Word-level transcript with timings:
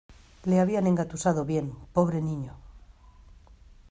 Le 0.45 0.59
habían 0.59 0.87
engatusado 0.87 1.45
bien, 1.45 1.75
pobre 1.93 2.21
niño. 2.23 2.55